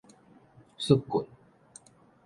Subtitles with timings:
[0.79, 1.27] 捽棍